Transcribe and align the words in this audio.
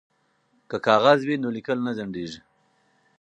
که 0.69 0.77
کاغذ 0.85 1.19
وي 1.27 1.35
نو 1.43 1.49
لیکل 1.57 1.77
نه 1.85 1.91
ځنډیږي. 1.97 2.39